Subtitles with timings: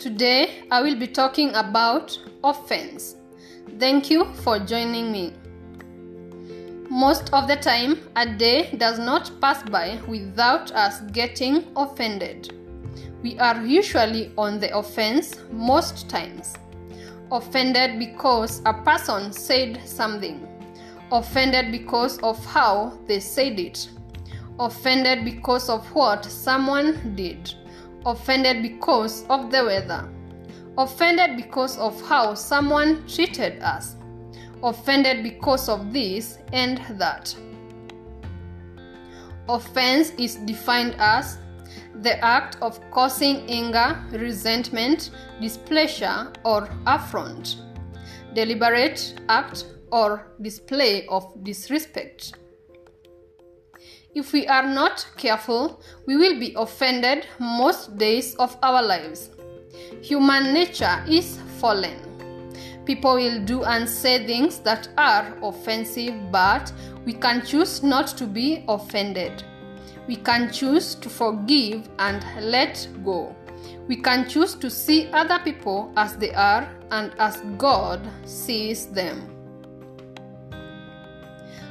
[0.00, 3.16] Today I will be talking about offense.
[3.78, 5.34] Thank you for joining me.
[6.88, 12.50] Most of the time, a day does not pass by without us getting offended.
[13.22, 16.54] We are usually on the offense most times.
[17.30, 20.48] Offended because a person said something.
[21.12, 23.86] Offended because of how they said it.
[24.58, 27.54] Offended because of what someone did.
[28.06, 30.08] Offended because of the weather.
[30.78, 33.96] Offended because of how someone treated us.
[34.62, 37.34] Offended because of this and that.
[39.48, 41.38] Offense is defined as
[42.02, 45.10] the act of causing anger, resentment,
[45.40, 47.56] displeasure, or affront.
[48.34, 52.34] Deliberate act or display of disrespect.
[54.12, 59.30] If we are not careful, we will be offended most days of our lives.
[60.02, 61.96] Human nature is fallen.
[62.84, 66.72] People will do and say things that are offensive, but
[67.04, 69.44] we can choose not to be offended.
[70.08, 73.36] We can choose to forgive and let go.
[73.86, 79.39] We can choose to see other people as they are and as God sees them.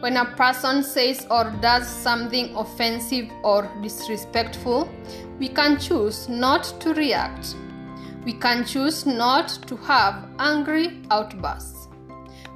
[0.00, 4.88] When a person says or does something offensive or disrespectful,
[5.38, 7.54] we can choose not to react.
[8.24, 11.88] We can choose not to have angry outbursts.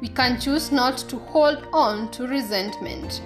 [0.00, 3.22] We can choose not to hold on to resentment.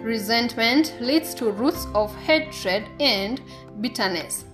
[0.00, 3.40] Resentment leads to roots of hatred and
[3.80, 4.44] bitterness.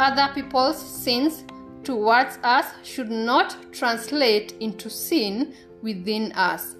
[0.00, 1.44] Other people's sins
[1.84, 6.74] towards us should not translate into sin within us.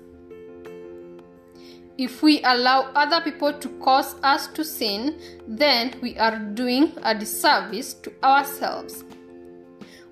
[1.99, 7.13] If we allow other people to cause us to sin, then we are doing a
[7.13, 9.03] disservice to ourselves.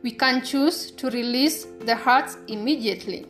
[0.03, 3.27] We can choose to release the hurts immediately.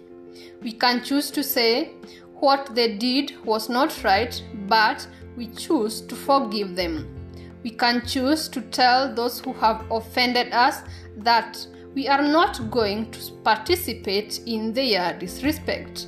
[0.63, 1.91] We can choose to say
[2.37, 7.15] what they did was not right, but we choose to forgive them.
[7.63, 10.81] We can choose to tell those who have offended us
[11.19, 16.07] that we are not going to participate in their disrespect.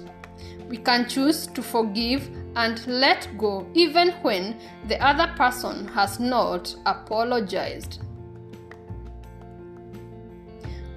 [0.68, 4.58] We can choose to forgive and let go even when
[4.88, 8.00] the other person has not apologized.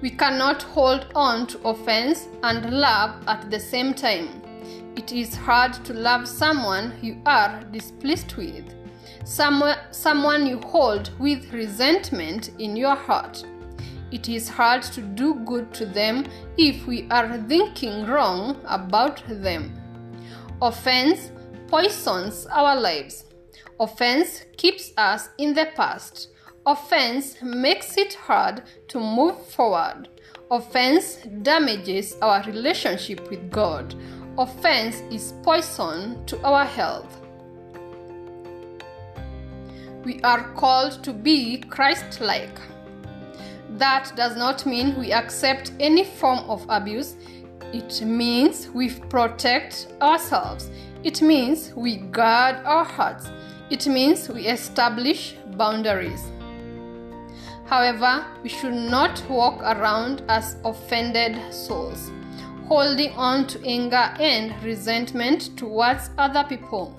[0.00, 4.42] We cannot hold on to offense and love at the same time.
[4.96, 8.74] It is hard to love someone you are displeased with,
[9.24, 13.44] someone, someone you hold with resentment in your heart.
[14.10, 16.26] It is hard to do good to them
[16.58, 19.78] if we are thinking wrong about them.
[20.60, 21.30] Offense
[21.72, 23.24] poisons our lives.
[23.80, 26.28] Offense keeps us in the past.
[26.66, 30.10] Offense makes it hard to move forward.
[30.50, 33.94] Offense damages our relationship with God.
[34.36, 37.22] Offense is poison to our health.
[40.04, 42.60] We are called to be Christ like.
[43.78, 47.16] That does not mean we accept any form of abuse.
[47.72, 50.68] It means we protect ourselves.
[51.04, 53.28] It means we guard our hearts.
[53.70, 56.30] It means we establish boundaries.
[57.66, 62.12] However, we should not walk around as offended souls,
[62.68, 66.94] holding on to anger and resentment towards other people.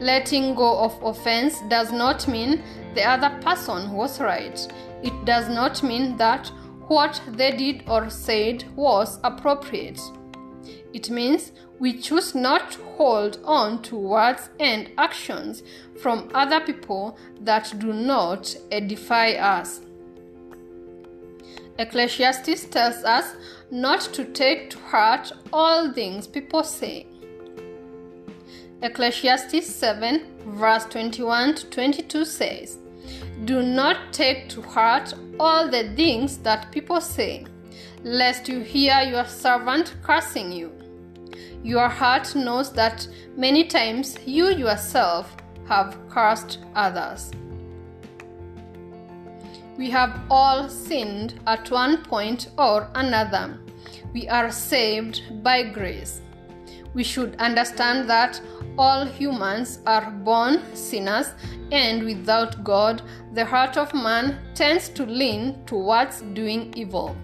[0.00, 2.62] Letting go of offense does not mean
[2.94, 4.58] the other person was right.
[5.02, 6.50] It does not mean that
[6.88, 10.00] what they did or said was appropriate.
[10.92, 15.62] It means we choose not to hold on to words and actions
[16.00, 19.80] from other people that do not edify us.
[21.78, 23.34] Ecclesiastes tells us
[23.70, 27.06] not to take to heart all things people say.
[28.82, 32.78] Ecclesiastes 7, verse 21 to 22 says,
[33.44, 37.46] Do not take to heart all the things that people say,
[38.04, 40.81] lest you hear your servant cursing you.
[41.62, 43.06] Your heart knows that
[43.36, 45.36] many times you yourself
[45.68, 47.30] have cursed others.
[49.78, 53.58] We have all sinned at one point or another.
[54.12, 56.20] We are saved by grace.
[56.94, 58.40] We should understand that
[58.76, 61.32] all humans are born sinners,
[61.70, 63.02] and without God,
[63.34, 67.16] the heart of man tends to lean towards doing evil.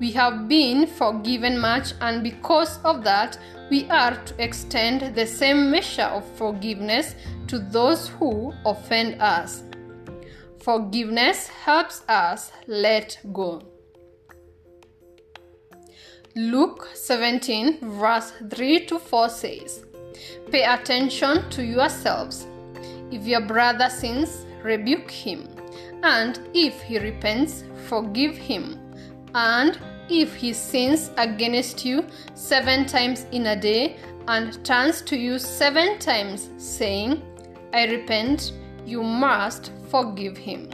[0.00, 3.38] We have been forgiven much, and because of that,
[3.70, 7.14] we are to extend the same measure of forgiveness
[7.46, 9.62] to those who offend us.
[10.58, 13.62] Forgiveness helps us let go.
[16.36, 19.84] Luke 17, verse 3 to 4 says,
[20.50, 22.46] Pay attention to yourselves.
[23.12, 25.48] If your brother sins, rebuke him,
[26.02, 28.83] and if he repents, forgive him.
[29.34, 29.78] And
[30.08, 33.96] if he sins against you seven times in a day
[34.28, 37.22] and turns to you seven times, saying,
[37.72, 38.52] I repent,
[38.86, 40.70] you must forgive him.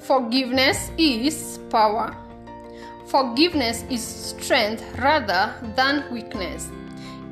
[0.00, 2.16] Forgiveness is power.
[3.06, 6.70] Forgiveness is strength rather than weakness.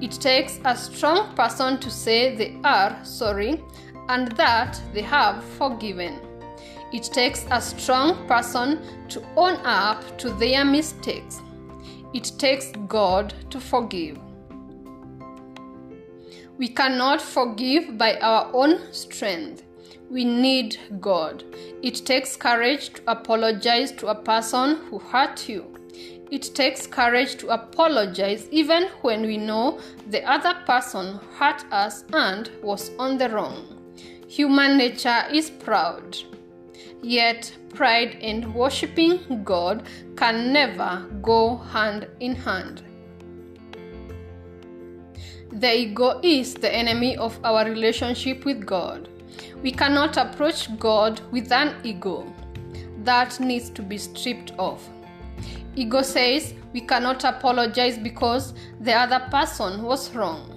[0.00, 3.62] It takes a strong person to say they are sorry
[4.08, 6.19] and that they have forgiven.
[6.92, 11.40] It takes a strong person to own up to their mistakes.
[12.12, 14.19] It takes God to forgive.
[16.56, 19.64] We cannot forgive by our own strength.
[20.08, 21.42] We need God.
[21.82, 25.75] It takes courage to apologize to a person who hurt you.
[26.30, 29.80] It takes courage to apologize even when we know
[30.10, 33.66] the other person hurt us and was on the wrong.
[34.28, 36.16] Human nature is proud.
[37.04, 39.82] Yet, pride and worshipping God
[40.16, 42.82] can never go hand in hand.
[45.52, 49.10] The ego is the enemy of our relationship with God.
[49.62, 52.32] We cannot approach God with an ego.
[53.02, 54.88] That needs to be stripped off.
[55.76, 60.50] Ego says we cannot apologize because the other person was wrong.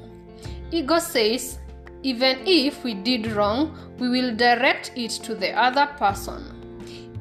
[0.72, 1.60] Ego says
[2.08, 6.42] even if we did wrong, we will direct it to the other person.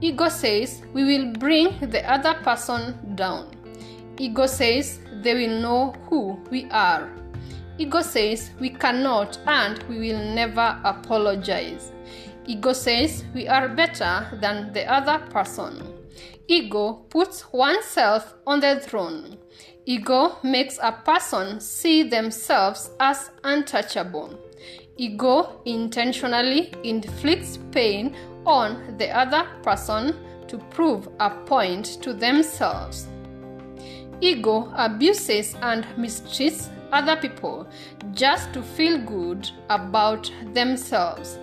[0.00, 3.50] Ego says we will bring the other person down.
[4.16, 7.10] Ego says they will know who we are.
[7.78, 11.90] Ego says we cannot and we will never apologize.
[12.46, 15.82] Ego says we are better than the other person.
[16.46, 19.36] Ego puts oneself on the throne.
[19.84, 24.45] Ego makes a person see themselves as untouchable.
[24.98, 28.16] Ego intentionally inflicts pain
[28.46, 30.16] on the other person
[30.48, 33.06] to prove a point to themselves.
[34.20, 37.66] Ego abuses and mistreats other people
[38.12, 41.38] just to feel good about themselves.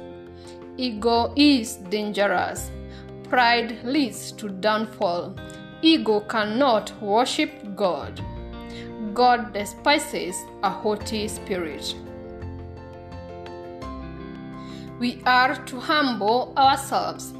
[0.78, 2.72] Ego is dangerous.
[3.30, 5.36] Pride leads to downfall.
[5.84, 8.20] Ego cannot worship God.
[9.14, 11.94] God despises a haughty spirit.
[15.04, 17.34] We are to humble ourselves.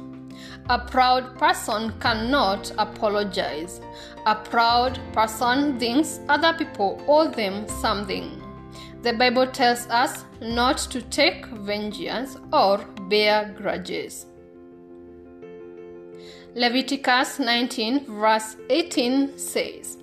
[0.68, 3.80] A proud person cannot apologize.
[4.26, 8.42] A proud person thinks other people owe them something.
[9.00, 14.26] The Bible tells us not to take vengeance or bear grudges.
[16.54, 19.96] Leviticus 19, verse 18 says,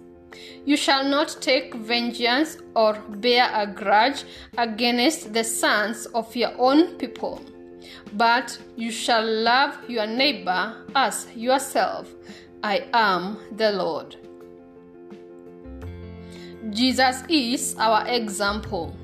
[0.66, 4.24] You shall not take vengeance or bear a grudge
[4.58, 7.42] against the sons of your own people
[8.14, 12.10] but you shall love your neighbor as yourself.
[12.64, 14.16] I am the Lord.
[16.70, 18.96] Jesus is our example.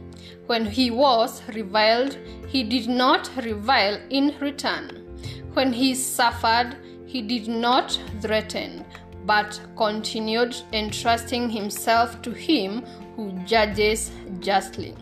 [0.45, 5.03] When he was reviled, he did not revile in return.
[5.53, 8.85] When he suffered, he did not threaten,
[9.27, 12.83] but continued entrusting himself to him
[13.15, 14.95] who judges justly.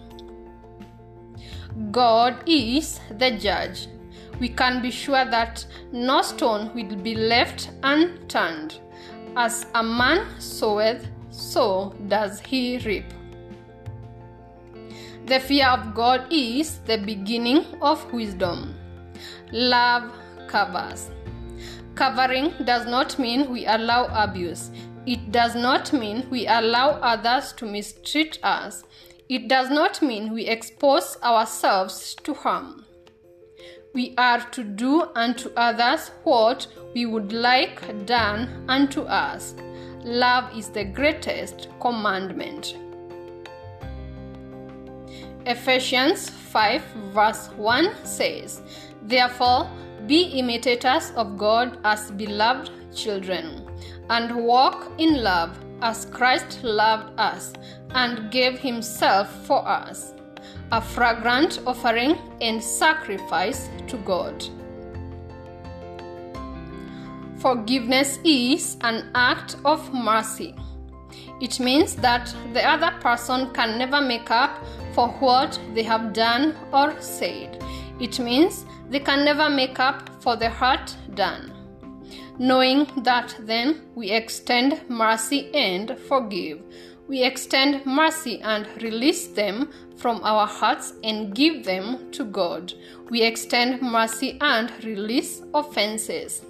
[1.92, 3.88] God is the judge.
[4.40, 8.80] We can be sure that no stone will be left unturned.
[9.38, 13.06] As a man soweth, so does he reap.
[15.26, 18.76] The fear of God is the beginning of wisdom.
[19.52, 20.12] Love
[20.48, 21.10] covers.
[21.96, 24.70] Covering does not mean we allow abuse.
[25.06, 28.84] It does not mean we allow others to mistreat us.
[29.30, 32.86] It does not mean we expose ourselves to harm.
[33.94, 39.56] We are to do unto others what we would like done unto us.
[40.04, 42.76] Love is the greatest commandment.
[45.46, 46.82] Ephesians 5,
[47.14, 48.62] verse 1 says,
[49.04, 49.70] Therefore,
[50.08, 53.68] be imitators of God as beloved children,
[54.10, 57.54] and walk in love as Christ loved us
[57.92, 60.14] and gave himself for us,
[60.72, 64.44] a fragrant offering and sacrifice to God.
[67.38, 70.56] Forgiveness is an act of mercy.
[71.42, 74.64] It means that the other person can never make up
[74.94, 77.62] for what they have done or said.
[78.00, 81.52] It means they can never make up for the hurt done.
[82.38, 86.62] Knowing that then we extend mercy and forgive.
[87.08, 92.74] We extend mercy and release them from our hearts and give them to God.
[93.10, 96.45] We extend mercy and release offenses.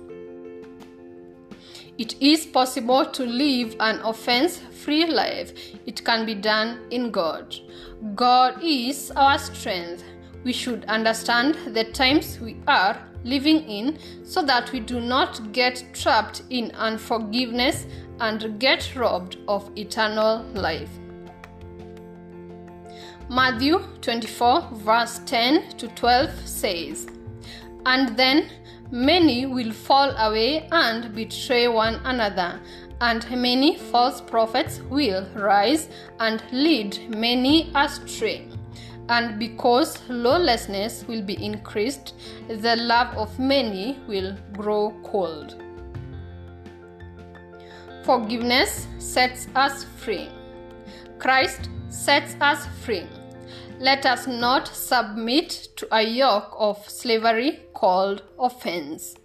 [1.97, 5.53] It is possible to live an offense free life.
[5.85, 7.55] It can be done in God.
[8.15, 10.03] God is our strength.
[10.43, 15.83] We should understand the times we are living in so that we do not get
[15.93, 17.87] trapped in unforgiveness
[18.19, 20.89] and get robbed of eternal life.
[23.29, 27.07] Matthew 24, verse 10 to 12 says,
[27.85, 28.49] And then
[28.91, 32.59] Many will fall away and betray one another,
[33.01, 35.89] and many false prophets will rise
[36.19, 38.47] and lead many astray.
[39.09, 42.13] And because lawlessness will be increased,
[42.47, 45.61] the love of many will grow cold.
[48.03, 50.29] Forgiveness sets us free.
[51.17, 53.07] Christ sets us free.
[53.79, 59.15] Let us not submit to a yoke of slavery called offense.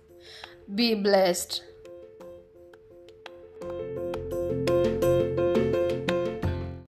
[0.74, 1.62] Be blessed.